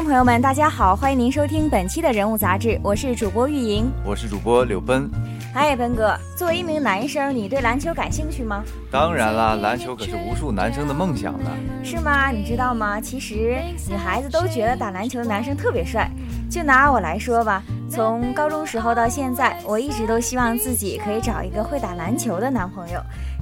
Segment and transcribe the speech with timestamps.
[0.00, 5.10] 众朋友们，大家好，欢迎您收听本期的人物杂志，我是主播玉莹，我是主播柳奔。
[5.52, 8.64] 嗨，奔哥，作为一名男生，你对篮球感兴趣吗？
[8.90, 11.50] 当然啦，篮球可是无数男生的梦想呢。
[11.84, 12.30] 是吗？
[12.30, 12.98] 你知道吗？
[12.98, 13.58] 其实
[13.90, 16.10] 女孩子都觉得打篮球的男生特别帅。
[16.50, 22.98] 就拿我来说吧，从高中时候到现在，我一直都希望自己可以找一个会打篮球的男朋友，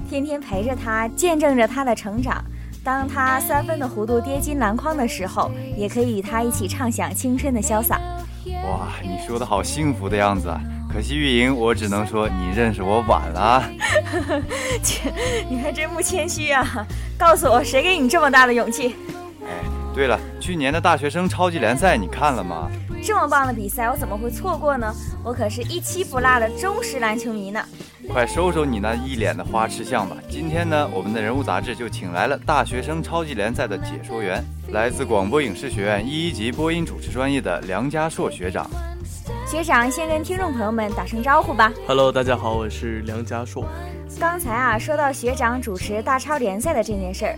[0.09, 2.43] 天天陪着他，见证着他的成长。
[2.83, 7.99] 当他三分的弧度跌进篮筐的时候，也可以与他一起畅想青春的潇洒。
[8.65, 10.59] 哇，你说的好幸福的样子啊！
[10.91, 13.63] 可惜玉莹，我只能说你认识我晚了。
[14.81, 15.13] 切，
[15.49, 16.65] 你还真不谦虚啊！
[17.17, 18.95] 告诉我，谁给你这么大的勇气？
[19.43, 19.49] 哎，
[19.93, 22.69] 对了，去年的大学生超级联赛你看了吗？
[23.03, 24.91] 这么棒的比赛，我怎么会错过呢？
[25.23, 27.63] 我可是一期不落的忠实篮球迷呢。
[28.11, 30.17] 快收收你那一脸的花痴相吧！
[30.27, 38.67] 今天呢，我们的人物杂志就请来了大学生超级联赛的解说员，来自广播影视学院一一级播音主持专业的梁家硕学长。
[39.45, 41.71] 学长，先跟听众朋友们打声招呼吧。
[41.85, 43.63] Hello，大家好，我是梁家硕。
[44.19, 47.37] 刚才啊，说到学长主持大超联赛的这件事儿，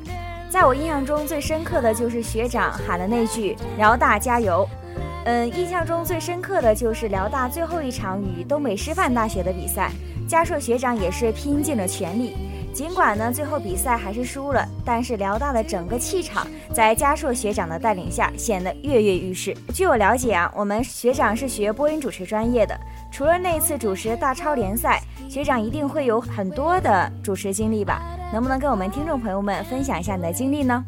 [0.50, 4.66] 在我印象中最深刻的就是学长喊的那句“辽大加油”。
[5.26, 9.92] 嗯，印象中最深刻的就是辽大最后一场与东北师范大学的比赛，
[10.32, 12.38] 嘉硕学长也是拼尽了全力。
[12.74, 19.54] 尽管呢最后比赛还是输了，但是辽大的整个气场在嘉硕学长的带领下显得跃跃欲试。
[19.74, 22.80] 据我了解啊，我们学长是学播音主持专业的，
[23.12, 28.02] 除了那次主持大超联赛，学长一定会有很多的主持经历吧？
[28.32, 30.82] 能不能跟我们听众朋友们分享一下你的经历呢？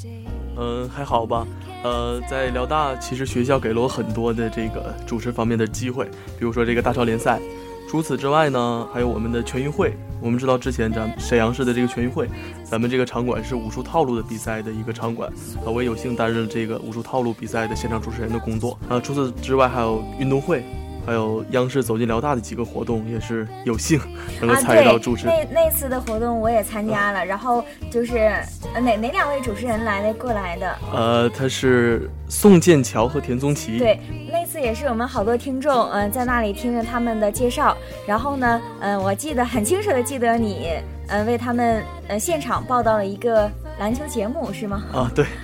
[0.57, 1.45] 嗯，还好吧。
[1.83, 6.05] 呃，在辽大，其实学校给了我很多的这个主持方面的机会，
[6.39, 7.41] 比如说这个大超联赛。
[7.89, 9.93] 除此之外呢，还有我们的全运会。
[10.21, 12.27] 我们知道之前咱沈阳市的这个全运会，
[12.63, 15.29] 咱们这个场馆是武术套路的比赛的一个场馆。
[15.65, 18.77] 啊，我也有幸担任这个武术套路比赛的现场主持人的工作。
[18.89, 20.63] 啊，除此之外还有运动会。
[21.05, 23.99] 还有央视走进辽大的几个活动，也是有幸
[24.39, 25.25] 能够参与到主持。
[25.25, 27.61] 那那次的活动我也参加了，然后
[27.91, 28.41] 就是
[28.73, 30.77] 哪哪两位主持人来的过来的？
[30.93, 33.77] 呃，他是宋剑桥和田宗奇。
[33.77, 33.99] 对，
[34.63, 37.75] 也是我们好多听众嗯在那里听着他们的介绍，
[38.07, 40.69] 然后呢嗯我记得很清楚的记得你
[41.09, 44.83] 嗯为他们呃现场报道了一个篮球节目是吗？
[44.93, 45.25] 啊对。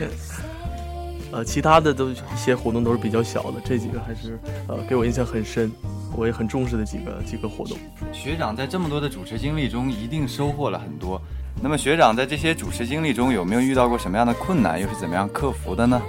[1.32, 5.72] 呃，其他的都一些活动都是比较小的，这几个还是呃给我印象很深，
[6.18, 7.78] 我也很重视的几个几个活动。
[8.12, 11.22] 学长在这么多的主持经历中，一定收获了很多。
[11.62, 16.02] 那么学长在这些主持经历中，有没有遇到过什么样的困难，又是怎么样克服的呢？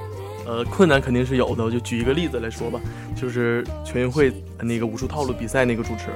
[0.50, 2.80] 呃，困难肯定是有的，我就举一个例子来说吧，
[3.14, 6.08] 就是全运会那个武术套路比赛那个主持，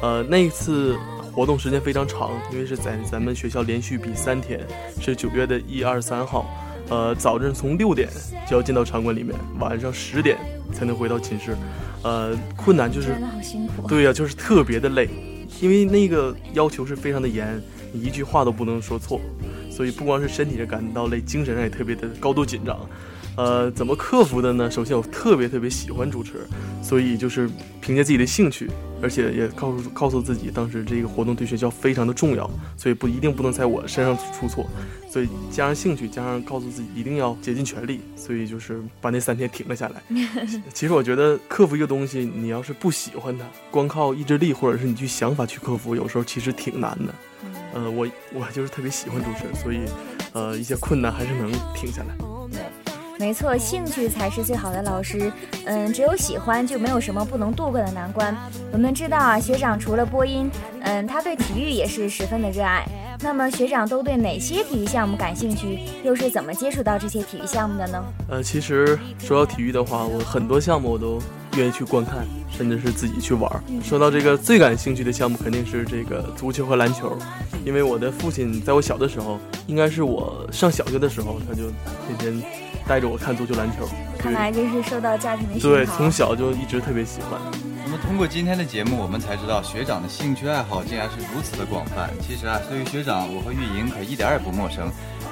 [0.00, 0.96] 呃，那一次
[1.32, 4.60] 活动时间非常长，因为是在咱们学校连续比三天，
[5.00, 6.48] 是九月的一二三号。
[6.88, 8.08] 呃，早晨从六点
[8.48, 10.38] 就要进到场馆里面，晚上十点
[10.72, 11.56] 才能回到寝室。
[12.04, 13.16] 呃，困难就是。
[13.88, 15.08] 对呀，就是特别的累，
[15.60, 17.60] 因为那个要求是非常的严，
[17.92, 19.20] 你一句话都不能说错，
[19.68, 22.78] 所以不光是身体上感到累，精神上也特别的高度紧张。
[23.36, 24.70] 呃，怎么克服的呢？
[24.70, 26.46] 首先，我特别特别喜欢主持，
[26.82, 27.48] 所以就是
[27.80, 28.68] 凭借自己的兴趣，
[29.00, 34.68] 而且也告诉告诉自己，当时这个活动对学校非常的重要，所以不一定不能在我身上出错。
[35.08, 40.02] 所以加上兴趣，加上告诉自己一定要竭尽全力，所以就是把那三天停了下来。
[40.74, 47.14] 其实我觉得克服一个东西，你要是不喜欢它，光靠意志力或者是你去想法去克服，有时候其实挺难的。
[47.72, 49.80] 呃，我我就是特别喜欢主持，所以
[50.32, 52.14] 呃一些困难还是能挺下来。
[53.20, 55.30] 没错，兴趣才是最好的老师。
[55.66, 58.34] 嗯，只有喜欢，就没有什么不能度过的难关。
[58.72, 60.50] 我们知道啊，学长除了播音，
[60.80, 62.82] 嗯，他对体育也是十分的热爱。
[63.20, 65.80] 那么学长都对哪些体育项目感兴趣？
[66.02, 68.02] 又是怎么接触到这些体育项目的呢？
[68.30, 71.20] 呃，其实说到体育的话，我很多项目我都
[71.56, 73.50] 愿意去观看，甚至是自己去玩。
[73.82, 77.16] 说到这个最感兴趣的项目，肯定是这个足球和篮球，
[77.64, 81.70] 因为我的父亲在我小的时候，应该是我上小学的时候，他就
[82.18, 82.42] 天天。
[82.88, 83.88] 带着我看足球、篮球，
[84.18, 87.40] 看来这是受到家庭的对，从小就一直特别喜欢。
[87.84, 92.10] 那么通过今天的节目，我们才知道学长的兴趣爱好竟然是如此的广泛。
[92.20, 94.90] 其实啊，对于学长，我和玉莹可一点也不陌生，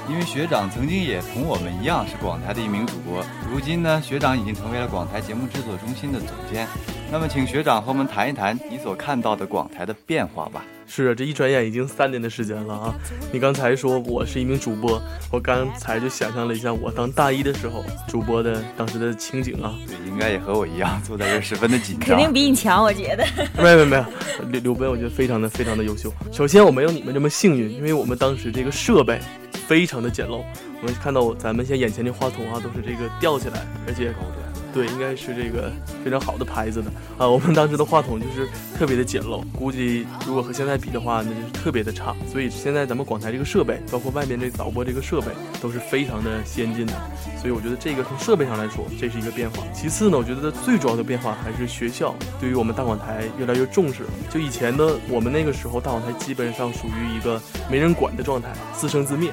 [0.09, 3.23] 因为学长曾经也同我们一样是广台的一名主播。
[3.53, 6.67] 如今呢，学长已经成为了广台节目制作中心的总监。
[7.11, 10.65] 那么，请学长和我们谈一谈你所看到的广台的变化吧。
[10.87, 12.95] 是啊，这一转眼已经三年的时间了啊！
[13.31, 14.99] 你刚才说我是一名主播，
[15.31, 19.75] 我刚才就想象了一下我当大一的时候主播的当时的情景啊。
[19.87, 22.09] 对，应该也和我一样，坐在这十分的紧张。
[22.09, 23.27] 肯定比你强，我觉得。
[23.63, 24.05] 没有没有没有，
[24.51, 26.11] 刘刘奔，我觉得非常的非常的优秀。
[26.33, 29.21] 首先我没有你们这么幸运，因为我们当时这个设备
[29.69, 30.43] 非常的简陋。
[30.81, 34.48] 我们看到咱们现在眼前的话筒啊，都是这个吊起来，而且高端
[34.79, 35.73] 对，应该是这个
[36.05, 36.89] 非常好的牌子的
[37.19, 37.27] 啊。
[37.27, 38.49] 我们当时的话筒就是
[38.79, 42.15] 特别的简陋，估计如果和现在比的话，那就是特别的差。
[42.31, 46.93] 所以现在咱们广台这个设备，包括外面这导播这个设备，都是非常的先进的。
[47.41, 49.65] 所以我觉得这个从设备上来说，这是一个变化。
[49.75, 54.11] 其次呢，我觉得最主要的变化还是学校对于我们大广台越来越重视了。
[54.31, 59.33] 就以前呢，我们那个时候大广台基本上属于一个没人管的状态，自生自灭。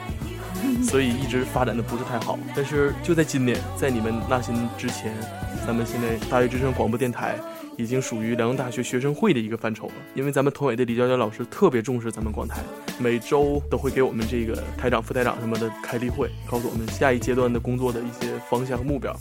[0.83, 5.13] 所以一直发展的不是太好，但是就在今年，在你们纳新之前，
[5.65, 7.35] 咱们现在大学之声广播电台。
[7.77, 12.61] 已经属于辽宁大学学生会的一个范畴了，因为咱们团委的李娇娇老师特别重视咱们广台，
[12.97, 19.13] 每周都会给我们这个台长、副台长什么的开例会，告诉我们下一阶段的工作的一些方向和目标。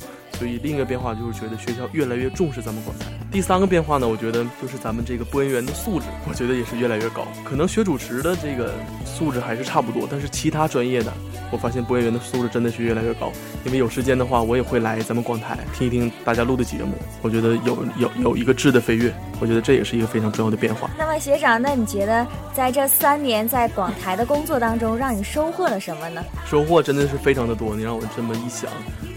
[0.45, 3.07] 所以另一个变化就是觉得学校越来越重视咱们广台。
[3.33, 7.27] 第三个变化呢，我觉得就是咱们这个播音员的素质，我觉得也是越来越高。
[7.43, 8.75] 可能学主持的这个
[9.07, 11.11] 素质还是差不多，但是其他专业的，
[11.51, 13.33] 我发现播音员的素质真的是越来越高。
[13.65, 16.93] 因为有时间的话，我也会来咱们广台听一听大家录的节目，
[17.23, 18.45] 我觉得有有有一。
[18.45, 20.91] 一个质的飞跃，我觉得这也是一个非常重要的变化。
[20.99, 26.23] 那么学长，那你觉得在这三年在广台的工作当中，让你收获了什么呢？
[26.45, 27.75] 收获真的是非常的多。
[27.75, 28.71] 你让我这么一想，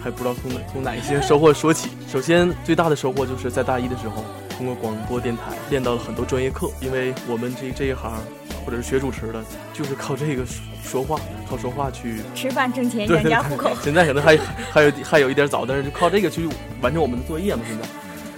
[0.08, 1.90] 还不知道从哪从哪一些收获说起。
[2.08, 4.24] 首先，最大的收获就是在大一的时候，
[4.58, 6.72] 通过广播电台练到了很多专业课。
[6.80, 8.18] 因为我们这这一行，
[8.66, 9.44] 或者是学主持的，
[9.74, 10.46] 就是靠这个
[10.82, 11.20] 说话，
[11.50, 13.72] 靠说话去吃饭挣钱养家糊口。
[13.84, 14.38] 现在可能还
[14.72, 16.48] 还有还有一点早，但是就靠这个去
[16.80, 17.86] 完成我们的作业嘛，现在。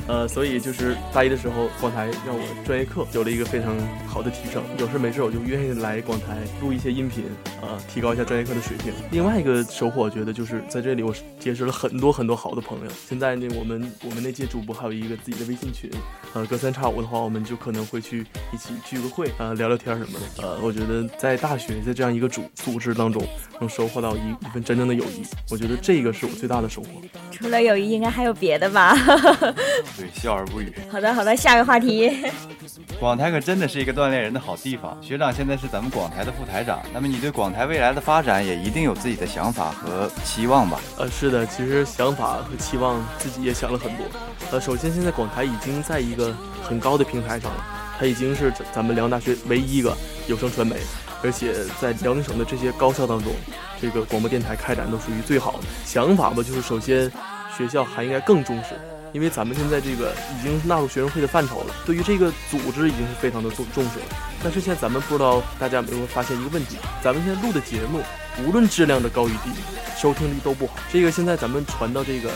[0.10, 3.78] 呃，所以就是大一的时候，广台让我专业课有了一个非常
[4.08, 4.64] 好的提升。
[4.80, 7.26] 有事没事我就愿意来广台录一些音频，
[7.62, 8.92] 呃，提高一下专业课的水平。
[9.12, 12.92] 另外一个收获，我觉得就是在这里我结识了很多很多好的朋友。
[13.08, 15.92] 现在呢，我们我们那届主播还有一个自己的微信群，
[16.34, 20.42] 呃，隔三差五的话，我们就可能会去一起聚个会，呃，聊聊天什么的。
[20.44, 23.24] 呃，我觉得在大学在这样一个组组织当中，
[23.60, 26.90] 能收获到一一份真正的友谊，我觉得这个是我最大的收获。
[27.32, 28.98] 除了友谊，应该还有别的吧？
[30.00, 30.74] 对，笑而不语。
[30.90, 32.10] 好的，好的，下个话题。
[33.00, 34.98] 广台可真的是一个锻炼人的好地方。
[35.02, 40.80] 学长现在是咱们广台的副台长，那么你对广台未来的发展也一定有自己的想法和期望吧？
[40.98, 44.06] 呃，是的，其实想法和期望自己也想了很多。
[44.52, 47.66] 呃，首先现在广台已经在一个很高的平台上了，
[48.00, 49.96] 它已经是咱们辽宁大学唯一一个
[50.28, 50.78] 有声传媒，
[51.24, 53.34] 而且在辽宁省的这些高校当中，
[53.82, 55.60] 这个广播电台开展都属于最好的。
[55.86, 57.12] 想法吧，就是首先
[57.58, 58.76] 学校还应该更重视。
[59.12, 64.06] 因为咱们现在这个已经纳入学生会的范畴了，对于这个组织已经是非常的重重视了。
[64.44, 68.02] 但是现在咱们不知道大家有没有发现一个问题，咱们现在录的节目，
[68.46, 69.50] 无论质量的高与低，
[69.98, 70.76] 收听率都不好。
[70.92, 72.30] 这个现在咱们传到这个，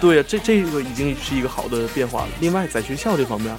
[0.00, 2.28] 对，这这个已经是一个好的变化了。
[2.40, 3.56] 另外，在学校这方面，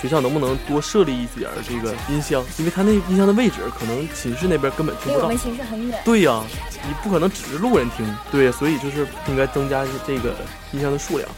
[0.00, 2.44] 学校能不能多设立一点这个音箱？
[2.58, 5.18] 因为它那音箱的位置可能寝室那边根本听不到。
[5.18, 5.98] 离我们寝室很远。
[6.04, 6.44] 对呀，
[6.86, 8.06] 你不可能只是路人听。
[8.30, 10.34] 对，所以就是应该增加这个
[10.72, 11.28] 音箱的数量。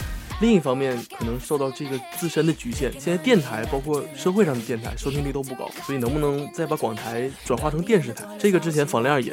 [0.41, 8.25] 另一方面，可能受到这个自身的局限，现在电台包括社会上的电台收听率都不高，所以能不能再把广台转化成电视台？
[8.39, 9.33] 这个之前房亮也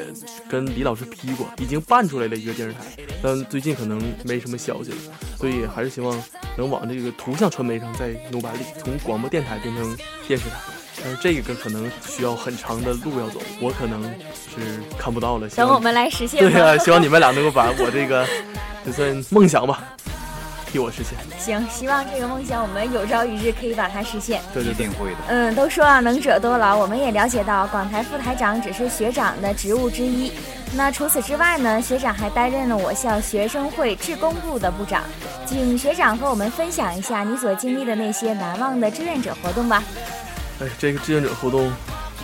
[0.49, 2.79] 跟李老师批过，已经办出来了一个电视台，
[3.21, 4.97] 但最近可能没什么消息了，
[5.37, 6.23] 所以还是希望
[6.55, 10.55] 能往这个图像传媒上再努把力，从广播电台变成电视台。
[11.03, 15.49] 但是这个可能需要很长的路要走，我可能是看不到了。
[15.49, 16.39] 等我们来实现。
[16.39, 18.27] 对呀，希望你们俩能够把我这个
[18.85, 19.83] 就算梦想吧。
[20.71, 21.17] 替我实现。
[21.37, 24.41] 行，希望这个梦想我们有朝一日可以把它实现。
[24.53, 25.17] 对，一定会的。
[25.27, 30.31] 嗯，都说啊，能者多劳，我们也了解到，广台副台长只是学长的职务之一。
[30.73, 35.03] 那除此之外呢，学长还担任了我校学生会志工部的部长。
[35.45, 39.83] 请学长和我们分享一下你所经历的那些难忘的志愿者活动吧。
[40.61, 41.69] 哎，这个志愿者活动。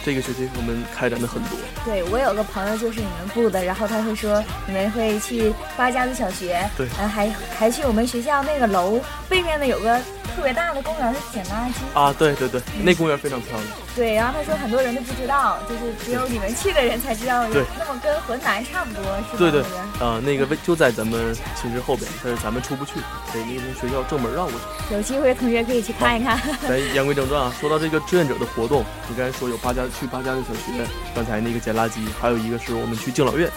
[0.07, 9.99] 这个学期我们开展的很多，对我有个朋友就是你们部的，然后他会说你们会去八家子小学，对，嗯，还还去我们学校那个楼背面的有个。
[10.37, 12.13] 特别大的公园是捡垃圾啊！
[12.15, 13.63] 对对对，那公园非常漂亮。
[13.95, 17.47] 对，然后他说很多人都不知道，就是只有你们去的人才知道。
[17.47, 19.37] 对，那么跟河南差不多是吧？
[19.39, 19.61] 对对，
[19.99, 22.99] 啊，那个位就在咱们寝室后边，但是咱们出不去，
[23.33, 24.93] 得那个从学校正门绕过去。
[24.93, 26.39] 有机会同学可以去看一看。
[26.61, 33.49] 咱 言归正传啊，说到这个志愿者的活动，你刚才说有八家去八家的小学，刚才那个捡垃圾，还有一个是我们去敬老院，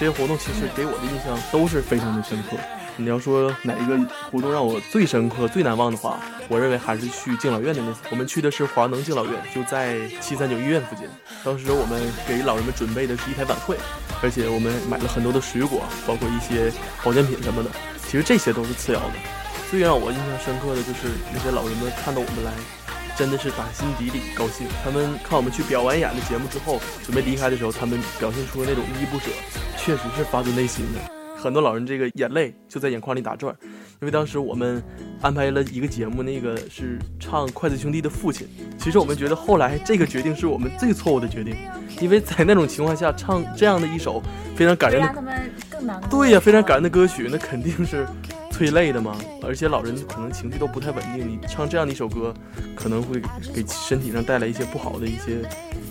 [0.00, 2.56] 这些活动其实给我的印象都是非常的深刻。
[2.96, 3.98] 你要说哪一个
[4.30, 7.98] 活动让我最深刻、最难忘的话，我认为还是去敬老院的那次。
[8.10, 11.08] 我们去的是华能敬老院，就在七三九医院附近。
[11.42, 13.76] 当时我们给老人们准备的是一台晚会，
[14.22, 16.72] 而且我们买了很多的水果，包括一些
[17.02, 17.70] 保健品什么的。
[18.06, 19.14] 其实这些都是次要的，
[19.70, 22.52] 最让我印象深刻的就是那些老人们看到我们来，
[23.18, 24.68] 真的是打心底里高兴。
[24.84, 29.26] 他们看我们去表完演的节目之后，准备离开的时候，他们表现出了那种依依不舍，
[29.76, 31.23] 确实是发自内心的。
[31.44, 33.54] 很多老人这个眼泪就在眼眶里打转，
[34.00, 34.84] 因因为当时我们
[35.22, 38.46] 安排了一个节目，那个是唱筷子兄弟的父亲。
[38.78, 41.56] 其实我们觉得后来这个决定是我们最错误的决定，
[42.02, 44.22] 因为在那种情况下唱这样的一首
[44.54, 46.02] 非常感人的。
[46.10, 48.06] 对呀，非常感人的歌曲，那肯定是
[48.50, 49.16] 催泪的嘛。
[49.42, 52.34] 而且老人可能情绪都不太稳定，你唱这样的一首歌，
[52.76, 53.22] 可能会
[53.54, 55.40] 给身体上带来一些不好的一些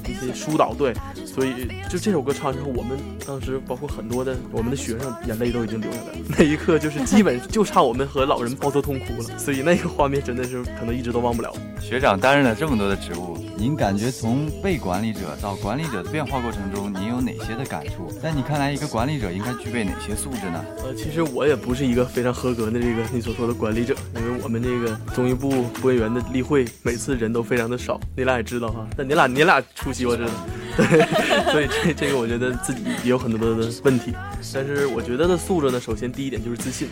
[0.08, 0.76] 一些疏导。
[0.76, 0.94] 对，
[1.34, 6.20] 所以就这首歌唱完之后，我们当时包括很多的我们的学生眼泪都已经流下来了。
[6.38, 9.40] 那一刻就是基本就差我们和老人抱头痛哭了。
[9.40, 11.52] 所以那个画面真的是可能一直都忘不了。
[11.82, 18.12] 学长担任了这么多的职务，您感觉从被管理者到管理者的变化过程中，您有哪些的感触？
[18.22, 20.64] 在你看来，一个管理者应该具备哪些素质呢？
[20.84, 28.88] 呃，其实我也不是一个非常合格的这个你所说的管理者，因为我们这个综艺部播音员的例会，每次人都非常的少，你俩也知道哈。
[28.96, 30.32] 那你俩你俩出席我知道，
[30.76, 34.14] 对，所以这这个我觉得自己也有很多的问题。
[34.54, 36.88] 但是我觉得的素质呢，首先第一点就是自信，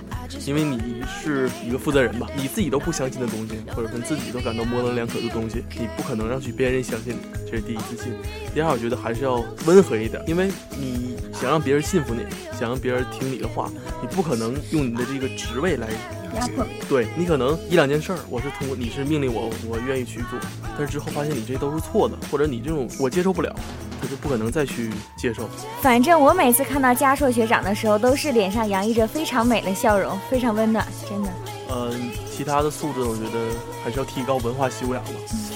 [0.45, 7.19] 因为你是一个负责人吧，你自己都不相信的东西，或者说自己都感到模棱两可的东西，你不可能让去别人相信你，
[7.50, 8.13] 这是第一自信。
[8.53, 12.21] 第二，我觉得还是要温和一点，因为你想让别人信服你，
[12.57, 13.71] 想让别人听你的话，
[14.01, 15.88] 你不可能用你的这个职位来
[16.35, 16.65] 压迫。
[16.89, 20.39] 对你可能一两件事儿，我是通过你是命令我，我愿意去做，
[20.77, 23.55] 但是之后发现你这都是错的，或者你这种我接受不了，
[24.01, 25.50] 他就不可能再去接受。
[25.81, 31.29] 反正我每次看到嘉硕学长的时候，都是脸上洋溢着非常美的笑容，非常温暖，真的。
[31.73, 33.47] 嗯，其他的素质我觉得
[33.83, 35.11] 还是要提高文化修养吧，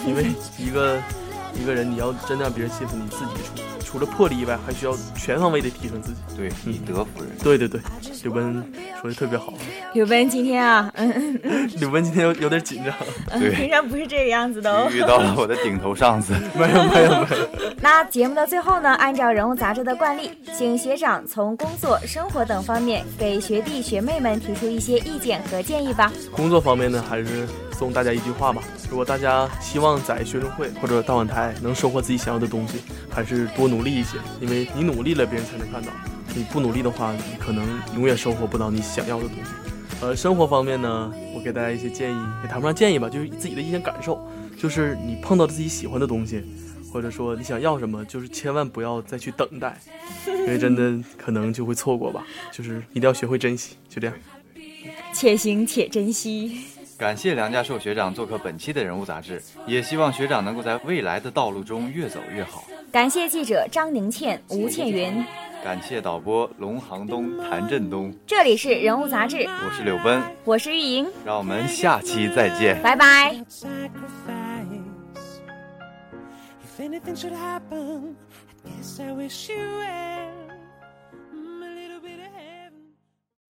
[0.08, 0.26] 因为
[0.58, 1.00] 一个。
[1.58, 3.56] 一个人，你要真的让别人信服，你自己除
[3.96, 6.18] 除了魄力以外，还需要全方位的提升自己。
[6.36, 7.30] 对，以德服人。
[7.42, 7.80] 对对对，
[8.24, 8.62] 刘奔
[9.00, 9.54] 说的特别好。
[9.94, 11.40] 刘奔今天啊，嗯，
[11.80, 12.94] 刘奔今天有有点紧张。
[13.40, 14.90] 对，平常不是这个样子的哦。
[14.92, 16.34] 遇到了我的顶头上司。
[16.56, 17.50] 没有没有没有。
[17.80, 26.12] 那节目的最后呢，按照人物杂志的惯例，请学长从工作、生活等方面给学弟学妹们提出一些意见和建议吧。
[26.34, 27.48] 工作方面呢，还是。
[27.78, 32.80] 送大家一句话吧：如果大家希望在学生会或者大晚台能收获自己想要的东西，
[33.12, 35.90] 还是多努力一些，因为你努力了，别人才能看到；
[36.34, 37.66] 你不努力的话，你可能
[37.96, 39.52] 永远收获不到你想要的东西。
[40.02, 44.26] 呃，生活方面呢，我给大家一些建议，也谈不上建议吧，就是自己的一些感受，
[44.58, 46.44] 就是你碰到自己喜欢的东西，
[46.92, 49.78] 或者说你想要什么，就是千万不要再去等待，
[50.28, 52.26] 因为真的可能就会错过吧。
[52.54, 54.16] 就是一定要学会珍惜，就这样。
[55.14, 56.62] 且行且珍惜。
[56.98, 62.64] 感谢梁家硕学长做客本期的人物杂志，也希望学长能够在未来的道路中越走越好。
[62.92, 65.24] 感谢记者张宁倩、吴倩云，
[65.62, 68.14] 感谢导播龙航东、谭振东。
[68.26, 73.36] 这里是人物杂志，我是柳奔，我是玉莹，让我们下期再见，拜拜。
[76.78, 78.16] If anything should happen,
[78.64, 80.25] I guess I wish you well.